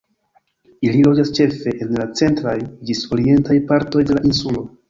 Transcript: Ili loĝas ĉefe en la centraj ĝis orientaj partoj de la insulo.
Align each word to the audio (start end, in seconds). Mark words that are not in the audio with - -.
Ili 0.87 1.03
loĝas 1.07 1.33
ĉefe 1.39 1.75
en 1.87 1.93
la 1.99 2.07
centraj 2.21 2.57
ĝis 2.91 3.05
orientaj 3.17 3.63
partoj 3.73 4.05
de 4.09 4.19
la 4.19 4.29
insulo. 4.33 4.69